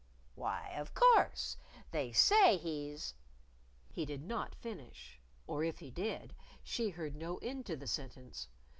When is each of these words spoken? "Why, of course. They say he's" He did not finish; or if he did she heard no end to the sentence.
"Why, 0.33 0.69
of 0.77 0.95
course. 0.95 1.57
They 1.91 2.11
say 2.11 2.57
he's" 2.57 3.13
He 3.93 4.03
did 4.03 4.23
not 4.23 4.55
finish; 4.55 5.19
or 5.45 5.63
if 5.63 5.77
he 5.77 5.91
did 5.91 6.33
she 6.63 6.89
heard 6.89 7.15
no 7.15 7.37
end 7.37 7.67
to 7.67 7.77
the 7.77 7.85
sentence. 7.85 8.47